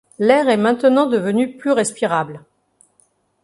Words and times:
L'air 0.17 0.49
est 0.49 0.57
maintenant 0.57 1.05
devenu 1.05 1.57
plus 1.57 1.71
respirable. 1.73 2.43